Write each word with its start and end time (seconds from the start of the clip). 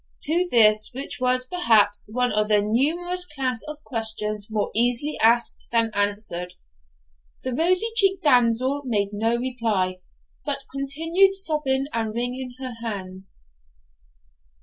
To 0.23 0.47
this, 0.49 0.89
which 0.95 1.19
was, 1.21 1.45
perhaps, 1.45 2.09
one 2.11 2.31
of 2.31 2.47
the 2.47 2.59
numerous 2.59 3.23
class 3.23 3.61
of 3.67 3.83
questions 3.83 4.47
more 4.49 4.71
easily 4.73 5.15
asked 5.21 5.67
than 5.71 5.91
answered, 5.93 6.55
the 7.43 7.53
rosy 7.53 7.85
cheeked 7.95 8.23
damsel 8.23 8.81
made 8.85 9.09
no 9.13 9.35
reply, 9.37 9.99
but 10.43 10.65
continued 10.71 11.35
sobbing 11.35 11.85
and 11.93 12.15
wringing 12.15 12.55
her 12.57 12.73
hands. 12.81 13.35